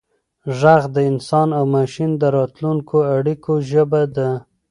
ږغ 0.59 0.81
د 0.95 0.97
انسان 1.11 1.49
او 1.57 1.63
ماشین 1.75 2.11
د 2.17 2.23
راتلونکو 2.37 2.95
اړیکو 3.17 3.53
ژبه 3.69 4.01
ده. 4.15 4.29